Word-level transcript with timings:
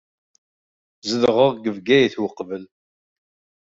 Tzedɣeḍ 0.99 1.49
deg 1.55 1.65
Bgayet 1.77 2.15
uqbel? 2.25 2.63